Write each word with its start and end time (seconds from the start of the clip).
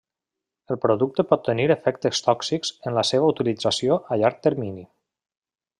El 0.75 0.77
producte 0.85 1.25
pot 1.33 1.43
tenir 1.49 1.67
efectes 1.75 2.23
tòxics 2.29 2.73
en 2.91 2.99
la 2.99 3.07
seva 3.11 3.31
utilització 3.35 4.03
a 4.15 4.19
llarg 4.23 4.45
termini. 4.49 4.89